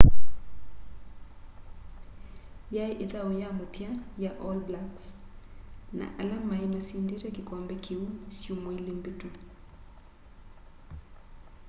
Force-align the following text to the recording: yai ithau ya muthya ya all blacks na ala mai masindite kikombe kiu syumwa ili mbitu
yai 2.75 2.93
ithau 3.03 3.31
ya 3.41 3.49
muthya 3.57 3.89
ya 4.23 4.31
all 4.47 4.59
blacks 4.67 5.03
na 5.93 6.05
ala 6.19 6.35
mai 6.49 6.65
masindite 6.73 7.27
kikombe 7.35 7.73
kiu 7.83 8.01
syumwa 8.39 8.71
ili 8.77 8.91
mbitu 8.99 9.27